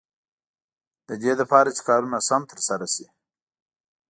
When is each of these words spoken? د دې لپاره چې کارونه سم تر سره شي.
د 1.07 1.09
دې 1.21 1.33
لپاره 1.41 1.69
چې 1.75 1.81
کارونه 1.87 2.17
سم 2.27 2.41
تر 2.51 2.59
سره 2.67 2.85
شي. 2.93 3.05